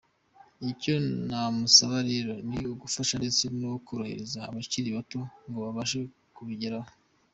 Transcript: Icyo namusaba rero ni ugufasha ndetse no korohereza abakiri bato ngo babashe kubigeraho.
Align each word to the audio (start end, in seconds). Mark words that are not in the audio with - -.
Icyo 0.71 0.95
namusaba 1.27 1.97
rero 2.11 2.33
ni 2.47 2.57
ugufasha 2.71 3.13
ndetse 3.21 3.43
no 3.59 3.71
korohereza 3.85 4.39
abakiri 4.49 4.89
bato 4.97 5.19
ngo 5.47 5.57
babashe 5.65 5.99
kubigeraho. 6.35 6.89